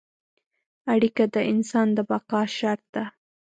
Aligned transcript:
اړیکه 0.93 1.23
د 1.33 1.35
انسان 1.51 1.87
د 1.97 1.99
بقا 2.09 2.41
شرط 2.57 2.83
ده. 2.95 3.05